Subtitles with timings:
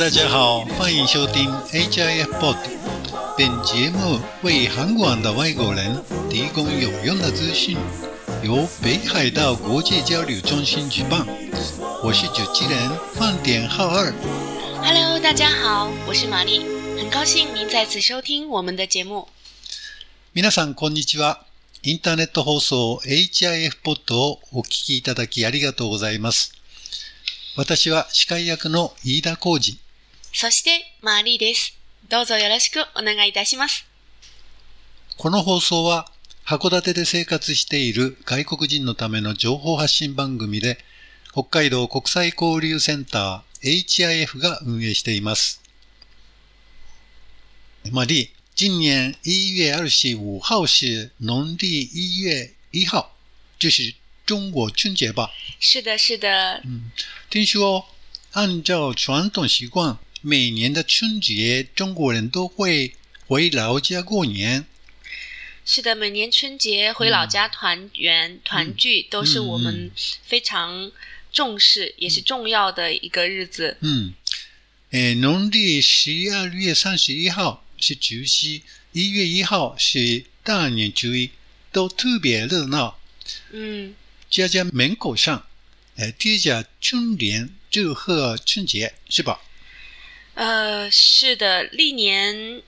[0.00, 2.56] 大家好，欢迎收听 HIF Pod。
[3.36, 7.76] 本节目为韩广的外国人提供有用的资讯，
[8.42, 11.26] 由北海道国际交流中心举办。
[12.02, 14.14] 我是主持人饭点浩二。
[14.82, 16.60] Hello，大家好，我是玛丽，
[16.96, 19.28] 很高兴您再次收听我们的节目。
[20.34, 21.40] 皆さんこんにちは。
[21.82, 26.54] インターネット放送 HIF ポッドをお聞きいただきありがとうございます。
[27.58, 29.78] 私は司会役の飯田浩二。
[30.33, 31.77] そして、マーリーです。
[32.09, 33.85] どうぞよろしくお願いいたします。
[35.17, 36.11] この放送は
[36.45, 40.77] 函館で生活している外国人のための情報発信番組で、
[41.31, 45.61] 北海道国際交流センター HIF が運営しています。
[47.91, 53.15] 玛丽，今年一月二十五号是农历一月一号，
[53.59, 53.93] 就是
[54.25, 55.29] 中国春节吧？
[55.59, 56.63] 是的，是的，
[57.29, 57.85] 听说
[58.31, 62.95] 按照传统习惯，每年的春节中国人都会
[63.27, 64.65] 回老家过年。
[65.65, 69.89] 是的，每年春节回老家团圆、团聚，都是我们
[70.23, 70.91] 非常
[71.31, 73.77] 重视、也是重要的一个日子。
[73.81, 74.13] 嗯，
[74.91, 81.31] 呃，农历十二月三十一号是除夕，一月一号是大年初一，
[81.71, 82.99] 都特别热闹。
[83.51, 83.95] 嗯，
[84.29, 85.47] 家家门口上，
[85.95, 89.41] 呃，贴着春联，祝贺春节，是吧？
[90.33, 92.61] 呃，是的，历年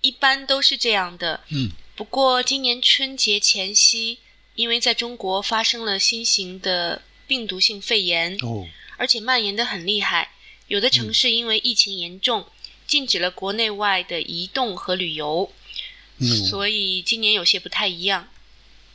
[0.00, 1.40] 一般都是这样的。
[1.50, 4.18] 嗯不过今年春节前夕，
[4.54, 10.30] 因为在中国发生了新型的病毒性肺炎，哦，而且蔓延的很厉害，
[10.68, 12.46] 有的城市因为疫情严重，
[12.86, 15.52] 禁止了国内外的移动和旅游，
[16.16, 18.28] 嗯，所以今年有些不太一样。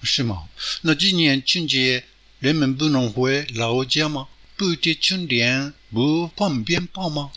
[0.01, 0.49] 是吗？
[0.81, 2.03] 那今年春节
[2.39, 4.27] 人们不能回老家吗？
[4.57, 7.31] 不贴春联，不放鞭炮吗？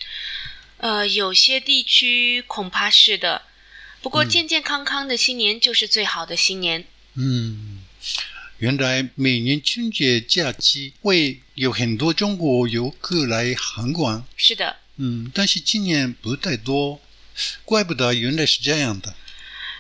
[0.81, 3.43] 呃，有些地区恐怕是的，
[4.01, 6.87] 不过健健康康的新年就是最好的新年。
[7.15, 7.83] 嗯，
[8.57, 14.25] 原来每年春节假期会有很多中国游客来韩国。
[14.39, 16.99] 是的，嗯，但是今年不太多，
[17.67, 19.15] 怪不得原来是这样的。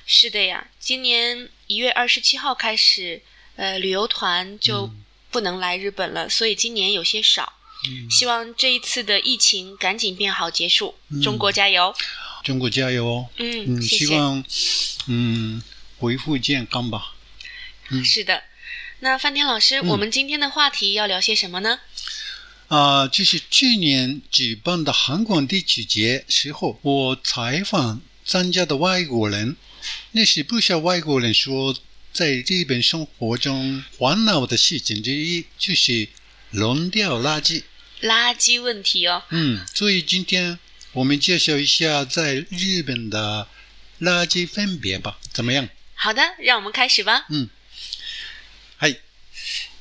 [0.04, 0.68] 是的呀。
[0.78, 3.22] 今年一月二十七号开始，
[3.56, 4.90] 呃，旅游团就
[5.30, 7.54] 不能来日本了，所以今年有些少。
[8.10, 11.94] 希望这一次的疫情赶紧变好结束，中国加油！
[12.44, 13.28] 中国加油哦！
[13.36, 14.06] 嗯，嗯，谢谢。
[14.06, 14.44] 希望
[15.06, 15.62] 嗯
[15.98, 17.14] 恢复健康吧。
[17.90, 18.44] 嗯是的，
[19.00, 21.80] 那范天老师，我们今天的话题要聊些什么呢？
[22.68, 29.56] 啊、就是去年举办的韩国地区节时候，我采访参加的外国人，
[30.12, 31.76] 那是不少外国人说，
[32.12, 36.08] 在日本生活中烦恼的事情之一就是
[36.52, 37.64] 扔掉垃圾。
[38.02, 39.22] 垃圾问题哦。
[39.30, 40.58] 嗯，所以今天
[40.92, 43.46] 我们介绍一下在日本的
[44.00, 45.68] 垃圾分别吧，怎么样？
[45.94, 47.26] 好的，让我们开始吧。
[48.78, 49.00] はい。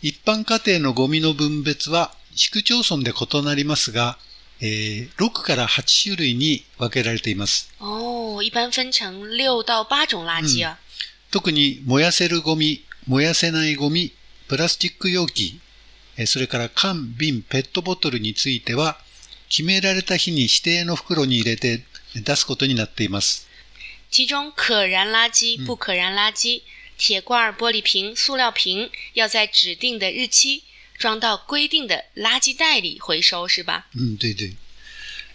[0.01, 4.17] 一般家庭のゴミの分別は市区町村で異なりますが、
[4.61, 7.69] えー6から8種類に分けられています。
[7.79, 10.77] 哦，一般分成六到八种垃圾啊。
[11.31, 14.11] 特に燃やせるゴミ、燃やせないゴミ、
[14.47, 15.68] プラスチック容器、えー
[16.25, 18.97] それから缶、瓶、ペットボトルについては、
[19.49, 21.83] 決められた日に指定の袋に入れて
[22.15, 23.47] 出すことになっています。
[24.11, 26.63] 其中可燃垃圾、不可燃垃圾、
[26.97, 30.63] 铁罐、玻璃瓶、塑料瓶要在指定的日期
[30.97, 33.85] 装到规定的垃圾袋里回收，是吧？
[33.95, 34.55] うん、对对。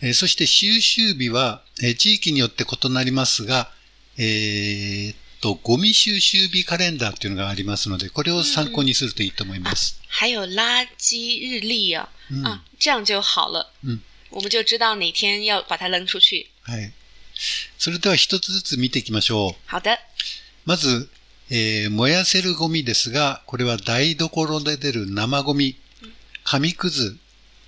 [0.01, 3.71] えーそして収集日は、えー地域によって異なりますが、
[4.19, 10.01] えーっと、ゴミ収集日カレンダーっていうのがありますので、これを参考にするといいと思います。
[10.09, 13.71] 还有垃圾日历啊，嗯啊，这样就好了。
[13.83, 16.47] 嗯，我们就知道哪天要把它扔出去。
[16.63, 16.92] はい。
[17.77, 19.71] それでは一つずつ見ていきましょう。
[19.71, 19.98] 好的，
[20.65, 21.10] まず、
[21.51, 25.77] えー燃やせるゴミですが、これは台所で出る生ゴミ、
[26.45, 27.19] 紙くず、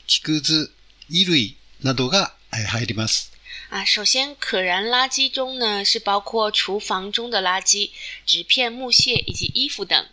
[0.06, 0.72] 木くず、
[1.10, 3.35] 衣類などがえー入ります。
[3.68, 7.90] 啊，首先可燃垃圾中呢是包括厨房中的垃圾、
[8.24, 10.06] 纸片、木屑以及衣服等。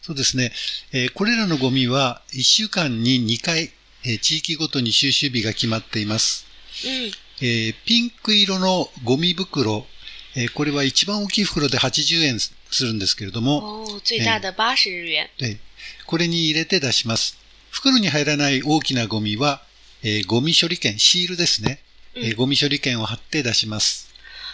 [0.00, 0.52] そうですね。
[0.92, 3.70] えーこれらのゴミは1週間に2回、
[4.04, 6.46] えー地域ごとに収集日が決まっています。
[6.84, 9.86] 嗯，えーピンク色のゴミ袋、
[10.34, 15.28] えーこれは一番大きい袋で80円するんですけれども、哦，最大的八十日元。
[15.38, 15.58] で
[16.06, 17.36] これに入れて出します。
[17.70, 19.62] 袋に入らない大きなゴミは、
[20.02, 21.80] えーゴミ処理券、シールですね。
[22.14, 24.08] えーゴミ処理券を貼って出します。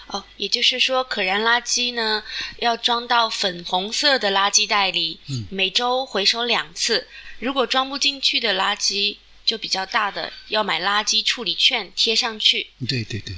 [0.09, 2.25] 哦，也就是说，可燃垃圾呢
[2.59, 7.07] 要装到粉红色的垃圾袋里，嗯每周回收两次。
[7.39, 12.69] 如果装不进去的垃圾就比较大的，要买垃圾处理券贴上去。
[12.87, 13.37] 对对对。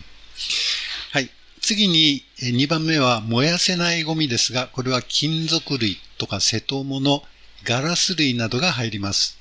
[1.11, 1.29] はい。
[1.61, 7.23] 次に、え2番目は燃やせないゴミですが、これは金属類とか瀬戸物、
[7.63, 9.39] ガラス類などが入ります。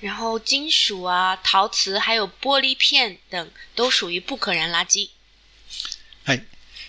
[0.00, 5.10] 然后金属啊、陶瓷还有玻璃片等都属于不可燃垃圾。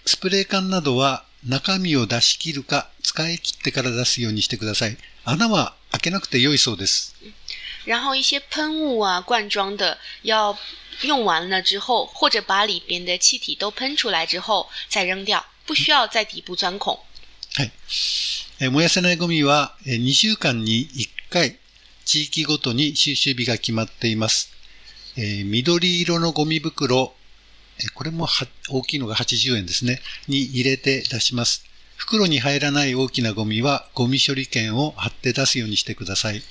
[0.06, 4.98] スプレー缶などは中身を出し切るか使い切ってから出すようにしてください。
[5.24, 7.14] 穴は開けなくて良いそうです。
[7.86, 10.58] 然后一些喷雾啊、罐装的要
[11.04, 17.00] 用完了之后，或者把里边的气体都喷出来之后再扔掉，不需要在底部钻孔。
[18.60, 21.58] 燃やせないゴミはえ二週間に一回。
[22.10, 24.50] 地域ごとに収集日が決まっています。
[25.16, 27.14] えー緑色のゴミ袋、
[27.78, 31.64] えーこれもは大きいのが80円ですね、に入れて出します。
[31.98, 36.42] 袋に入らない大きなゴミはゴミ処理券を貼って出すようにしてください。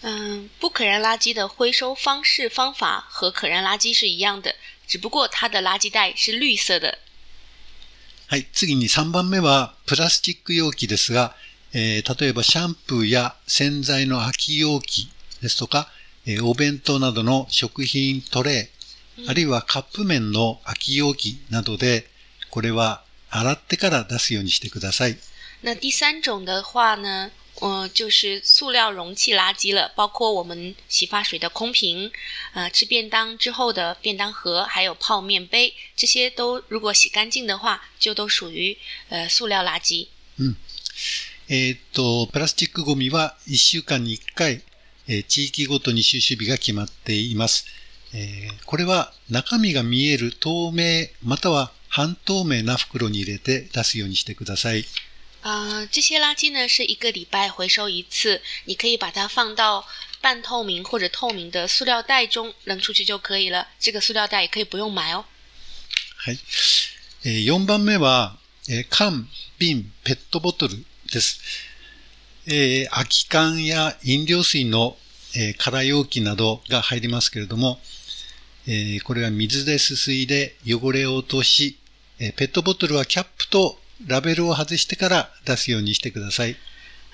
[0.00, 4.54] 嗯，不可燃垃圾的回收方式方法和可燃垃圾是一样的，
[4.88, 6.98] 只不过它的垃圾袋是绿色的。
[8.28, 8.46] はい。
[8.54, 11.36] 次に3番目はプラスチック容器ですが、
[11.76, 15.08] えー例えばシャンプーや洗剤の空き容器
[15.42, 15.88] ですとか、
[16.24, 22.06] えーお弁当などの食品トレー、あるいはカップ麺の空き容器などで、
[22.50, 25.16] これは洗ってから出すようにしてください。
[25.62, 32.12] 那第三种的话呢，呃，就是塑料容器垃圾了，包括我们洗发水的空瓶，
[32.52, 38.78] 呃，吃便当之后的便当盒，还有泡面杯，这些都如果洗干净的话，就都属于
[39.08, 40.06] 呃塑料垃圾。
[41.48, 44.62] えーっと、プラスチックゴミは1週間に1回、
[45.06, 47.66] えー地域ごとに収集日が決まっています。
[48.14, 54.86] えーこれは中身が見える透明または半透明な袋に入れて出すようにしてください。
[55.42, 59.86] 呃，这些垃圾呢是一个礼拜回收一次，你可以把它放到
[60.22, 63.68] 半透明或者透明的塑料袋中扔出去就可以了。
[63.78, 65.26] 这个塑料袋也可以不用买哦。
[66.16, 66.38] はい。
[67.24, 68.38] えー4番目は、
[68.68, 70.82] えー缶、瓶、ペットボトル
[71.14, 71.40] です。
[72.46, 74.96] えー空き缶や飲料水の、
[75.34, 77.80] えー空容器などが入りますけれども、
[78.66, 81.78] えーこれは水ですすいで汚れを落とし、
[82.18, 86.56] えーペットボトルはキャップとラベルを外してから出すようにしてください。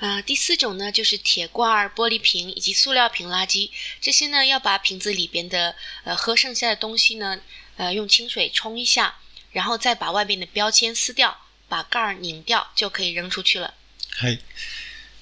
[0.01, 3.71] 呃，第四种呢，就是铁罐儿、玻璃瓶以及塑料瓶垃圾。
[4.01, 7.39] 这些呢，要把瓶子里边的呃喝剩下的东西呢，
[7.77, 9.17] 呃用清水冲一下，
[9.53, 11.37] 然后再把外面的标签撕掉，
[11.69, 13.75] 把盖儿拧掉，就可以扔出去了。
[14.17, 14.41] はい。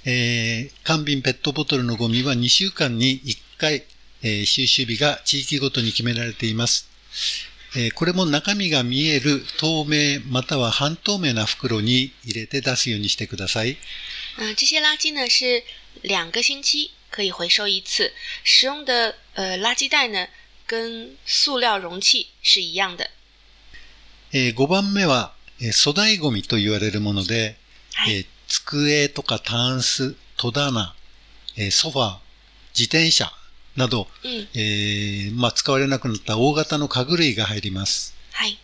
[0.04, 3.84] えー缶瓶ペットボトルのゴミは2週間に1回、
[4.22, 6.88] えー収集日が地域ごとに決められています。
[7.76, 13.76] えーこれも中身が見える透明または半透明な袋に入れて出すようにしてください。
[14.38, 15.62] 嗯、这些垃圾呢是
[16.02, 18.12] 两个星期可以回收一次，
[18.44, 20.28] 使用的呃垃圾袋呢
[20.66, 23.10] 跟塑料容器是一样的。
[24.32, 27.56] え5番目は、えー粗大ゴミと言われるもので、
[27.94, 30.94] はいえー机とかタンス、戸棚、
[31.56, 32.16] えーソファー、
[32.74, 33.30] 自転車
[33.76, 38.14] など、嗯，えーまあ、使われなくなった大型の家具類が入ります。
[38.32, 38.56] 嗨。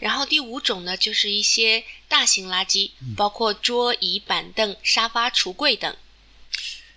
[0.00, 5.94] 然后第五种呢，就是一些大型垃圾，包括桌椅、板凳、沙发、橱柜等。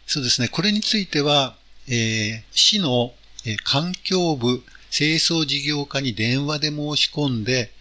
[0.06, 0.48] そうですね。
[0.48, 1.56] これについては、
[1.88, 3.14] えー市の、
[3.46, 7.72] えー環境部清掃事業課に電話で申し込んで、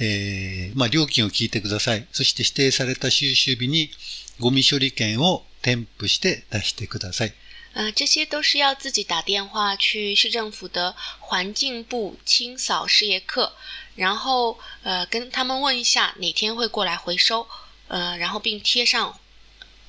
[0.00, 2.06] えーまあ、料金を聞いてください。
[2.12, 3.90] そして指定された収集日に
[4.38, 7.32] ゴミ処理券を添付して出してください。
[7.74, 13.52] 呃，这些都是要自己打电话去市政府的环境部清扫事业课，
[13.96, 17.48] 然后呃跟他们问一下哪天会过来回收，
[17.88, 19.18] 呃，然后并贴上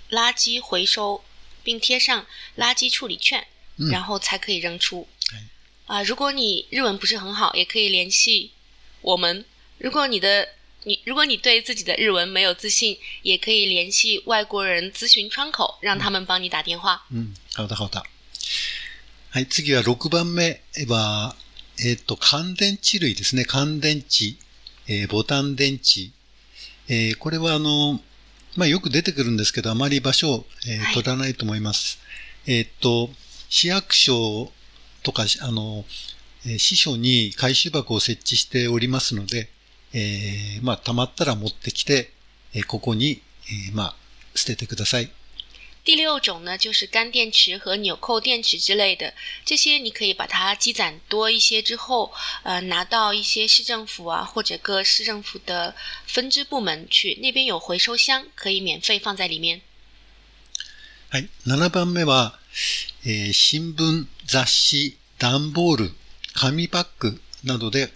[0.10, 1.24] 垃圾回收，
[1.64, 2.26] 并贴上
[2.58, 3.46] 垃圾处理券，
[3.78, 5.08] 嗯然后才可以扔出。
[5.32, 5.44] 哎
[5.86, 8.52] 啊、如果你日文不是很好，也可以联系
[9.02, 9.46] 我们。
[9.80, 10.48] 如果你的
[10.86, 17.06] 你如果你对自己的日文没有自信，也可以联系外国人咨询窗口，让他们帮你打电话。
[17.12, 17.34] うん。
[17.54, 18.04] 顔だ顔だ。
[19.32, 21.36] はい、次は6番目は、
[21.80, 23.46] えっ、と、乾電池類ですね。
[23.48, 24.36] 乾電池、
[24.88, 26.12] えーボタン電池。
[26.88, 28.00] えーこれはあの、
[28.56, 32.00] まあ、よく出てくるんですけど、あまり場所を、えーはい取らないと思います。
[32.48, 33.10] えっ、と、
[33.50, 34.52] 市役所
[35.04, 35.86] とか、あの、
[36.46, 39.50] えー支所に回収箱を設置しておりますので、
[39.94, 42.12] えーまあ、溜まったら持ってきて、
[42.54, 43.96] えーここに、えーまあ、
[44.36, 45.12] 捨ててください。
[45.86, 49.14] 第六种呢，就是干电池和纽扣电池之类的，
[49.46, 52.12] 这些你可以把它积攒多一些之后，
[52.44, 55.74] 呃，拿到一些市政府啊或者各市政府的
[56.06, 59.62] 分支部门去，那边有回收箱，可以免费放在里面。
[61.10, 61.30] はい。
[61.46, 62.38] 7番目は、
[63.04, 65.92] えー新聞、雑誌、段ボール、
[66.36, 67.92] 紙パックなどで、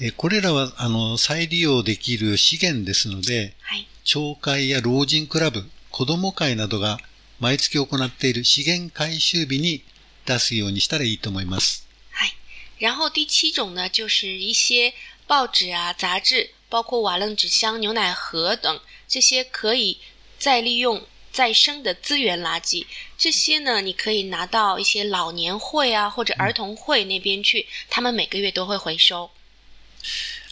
[0.00, 3.86] えーこれらは、あの、再利用できる資源ですので、はい。
[4.04, 6.98] 町会や老人クラブ、子ども会などが
[7.40, 9.82] 毎月行っている資源回収日に
[10.26, 11.86] 出すようにしたらいいと思います。
[12.10, 12.32] 嗨，
[12.78, 14.94] 然后第七种呢，就是一些
[15.26, 19.98] 报纸啊、杂志，包括瓦楞纸箱、牛奶盒等这些可以
[20.38, 22.86] 再利用、再生的资源垃圾。
[23.16, 29.30] 这些呢，你可以拿到一些老年会啊或者儿童会那边去，他们每个月都会回收。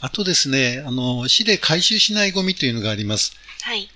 [0.01, 3.33] あとですね、あの、市で回収しないゴミというのがあります。
[3.63, 3.89] 嗨，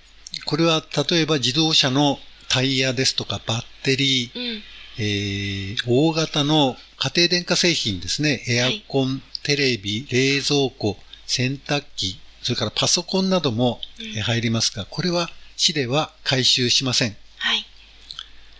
[0.45, 2.19] これは例えば自動車の
[2.49, 4.61] タイヤですとかバッテリー、嗯，
[4.97, 8.43] えー大型の家庭電化製品ですね。
[8.47, 13.79] エアコン、テレビ、冷蔵庫、洗濯機、それからパソコンなども
[14.23, 15.29] 入りますが、これは
[15.63, 17.15] 市では回収しません。
[17.37, 17.63] 嗨，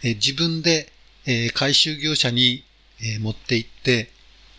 [0.03, 0.93] えー自分で、
[1.25, 2.63] えー回収業者に、
[2.99, 4.11] えー持って行って、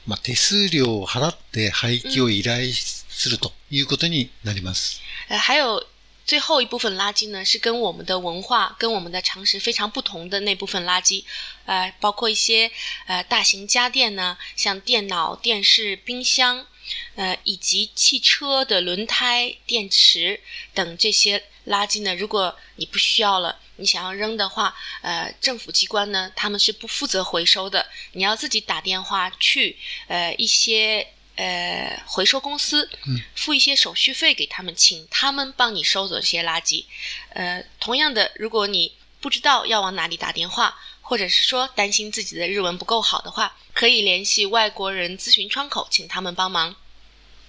[0.09, 5.01] まあ、手数料を払って廃棄を依頼するということになります。
[5.29, 5.87] 呃，还有
[6.27, 11.23] 最后一部分垃圾呢，是跟我们的文化、跟我们的常识非常不同的那部分垃圾，
[11.67, 12.73] 呃，包括一些
[13.07, 16.67] 呃大型家电呢，像电脑、电视、冰箱，
[17.15, 20.41] 呃，以及汽车的轮胎、电池
[20.75, 32.90] 等这些垃圾呢，如果你不需要了，你想要扔的话，呃，政府机关呢，他们是不负责回收的，你要自己打电话去呃一些呃回收公司，
[33.36, 36.86] 付一些手续费给他们，请他们帮你收走这些垃圾。
[37.34, 46.76] 呃，同样的，如果你不知道要往哪里打电话，或者是说担心自己的日文不够好的话，可以联系外国人咨询窗口，请他们帮忙。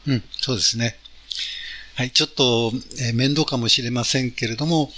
[0.07, 0.95] うん、そうですね。
[1.96, 2.72] はい、ちょっと、
[3.02, 4.92] えー面倒かもしれませんけれども、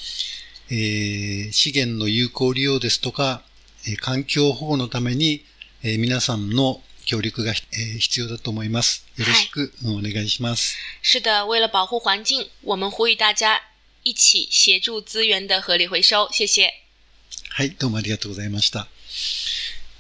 [0.70, 3.44] えー資源の有効利用ですとか、
[3.86, 5.44] えー環境保護のために、
[5.84, 9.06] えー皆さんの協力が、えー必要だと思います。
[9.18, 10.78] よろしくお願いします。
[11.04, 13.62] 是的，为了保护环境，我们呼吁大家
[14.04, 16.30] 一起协助资源的合理回收。
[16.32, 16.72] 谢谢。
[17.50, 18.88] はい、どうもありがとうございました。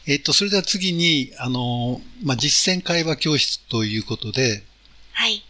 [0.07, 4.63] えっ、と、それでは次に、あの、まあ、実践会話教室ということで、
[5.13, 5.44] はい。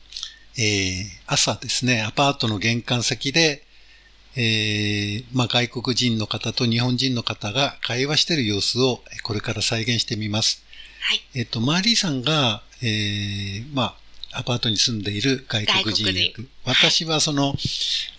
[0.58, 3.64] えー朝ですね、アパートの玄関先で、
[4.36, 10.64] えーまあ、外国人の方と日本人の方が会話している様子をえーこれから再現してみます。
[11.02, 11.22] はい。
[11.36, 13.96] えっ、と、マーリーさんが、えーま
[14.32, 16.48] あ、アパートに住んでいる外国人役人。
[16.66, 17.56] 私はその、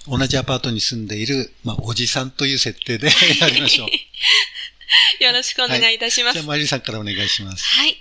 [0.07, 3.09] 同じアパートに住んでいる、まあ、おじさんという設定で
[3.41, 3.89] やりましょう。
[5.23, 6.35] よろしくお願いいたします。
[6.35, 7.65] じゃあ、マーリーさんからお願いします。
[7.65, 7.97] はい。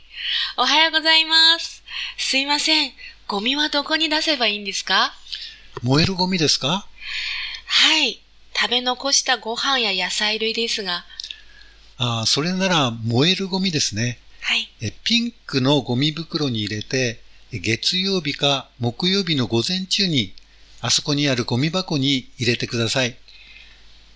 [0.58, 1.84] おはようございます。
[2.18, 2.94] すいません。
[3.28, 5.12] ゴミはどこに出せばいいんですか？
[5.82, 6.86] 燃えるゴミですか？
[7.66, 8.22] はい。
[8.56, 11.04] 食べ残したご飯や野菜類ですが。
[11.98, 14.20] ああ、それなら燃えるゴミですね。
[14.42, 14.70] はい。
[14.80, 17.20] えピンクのゴミ袋に入れて、
[17.52, 20.34] え月曜日か木曜日の午前中に、
[20.82, 23.18] あそこにあるゴミ箱に入れてください。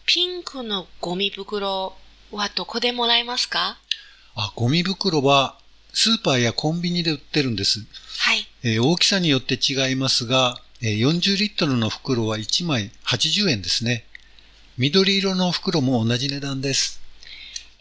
[0.05, 1.95] ピンクのゴミ袋
[2.31, 3.79] はどこでもらえますか？
[4.35, 5.57] あ、ゴミ袋は
[5.93, 7.79] スーパーやコンビニで売ってるんです。
[8.63, 8.73] はい。
[8.75, 14.05] えー大きさによって違いますが、えー40リットルの袋は1枚80円ですね。
[14.77, 16.99] 緑色の袋も同じ値段です。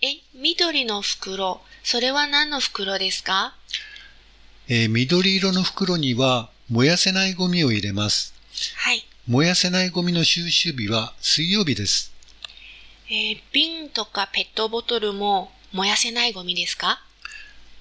[0.02, 1.60] え、緑の袋。
[1.84, 3.54] それは何の袋ですか？
[4.68, 8.34] えー緑色の袋には燃やせないゴミを入れます。
[8.76, 9.04] はい。
[9.26, 12.12] 燃やせないゴミの収集日は水曜日です。
[13.10, 17.00] えー瓶とかペットボトルも燃やせないゴミですか？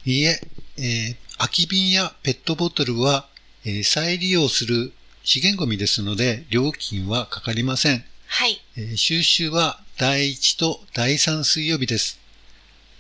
[0.06, 0.39] いいえ、
[0.77, 3.27] えー空き瓶やペットボトルは、
[3.65, 8.03] えー再利用する資源ゴミですので、料金はかかりません。
[8.27, 8.62] はい。
[8.75, 12.20] えー収集は第1と第3水曜日です。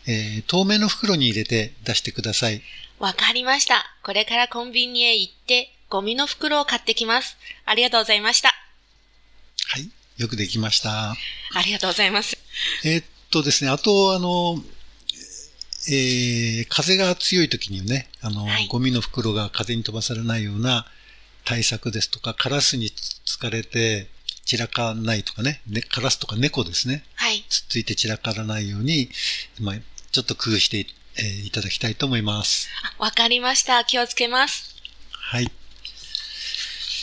[0.07, 2.61] えー透明の袋に入れて出してください。
[2.99, 3.85] わかりました。
[4.03, 7.37] これからコンビニへ行って、ゴミの袋を買ってきます。
[7.65, 8.49] ありがとうございました。
[9.69, 9.89] はい。
[10.17, 11.11] よくできました。
[11.11, 11.15] あ
[11.65, 12.37] りがとうございます。
[12.83, 14.63] えーっとですね、あと、あの、
[15.89, 20.85] えー風が強い時にはね、あの、はいゴミの袋が風に飛ばされないような
[21.45, 24.09] 対策ですとか、カラスにつつかれて
[24.45, 27.45] 散らかないとかね、ねカラスとか猫ですね、はい。
[27.49, 29.09] つっついて散らからないように、
[29.61, 29.75] まあ、
[30.11, 32.67] ちょっと工夫してい,、えーいただきたいと思います。
[32.99, 33.83] あわかりました。
[33.85, 34.75] 気をつけます。
[35.11, 35.51] はい。